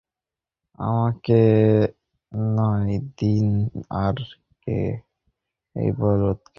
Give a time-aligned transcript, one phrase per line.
[0.79, 1.39] আমাকে
[2.51, 3.47] ন্যায় দিন
[3.99, 4.25] আরে
[5.75, 6.49] এই বলদ কে?